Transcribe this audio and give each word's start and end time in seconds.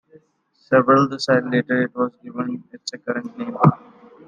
Several 0.57 1.05
decades 1.07 1.27
later 1.45 1.83
it 1.83 1.93
was 1.93 2.11
given 2.23 2.63
its 2.73 2.91
current 3.05 3.37
name. 3.37 3.55